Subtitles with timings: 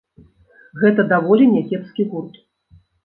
[0.83, 2.33] Гэта даволі някепскі гурт.